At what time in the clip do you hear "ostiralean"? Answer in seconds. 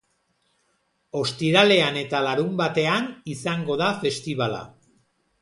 1.19-1.99